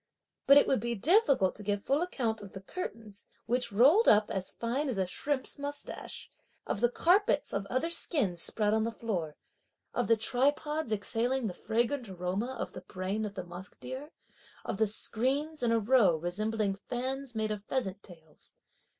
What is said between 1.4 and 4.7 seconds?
to give a full account of the curtains, which rolled up (as